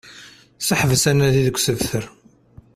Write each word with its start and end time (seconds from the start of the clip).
Seḥbes 0.67 1.03
anadi 1.11 1.41
deg 1.47 1.57
usebter 1.57 2.03